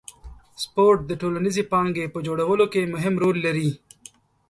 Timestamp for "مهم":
2.93-3.13